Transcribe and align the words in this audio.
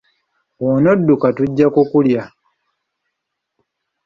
Bw'onodukka 0.57 1.29
tujja 1.37 1.67
kukulya! 1.75 2.23